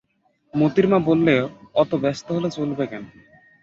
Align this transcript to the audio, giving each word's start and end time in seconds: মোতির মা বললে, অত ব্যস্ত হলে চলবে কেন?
মোতির 0.53 0.85
মা 0.87 0.99
বললে, 0.99 1.33
অত 1.73 1.91
ব্যস্ত 1.95 2.27
হলে 2.31 2.49
চলবে 2.51 2.85
কেন? 2.87 3.03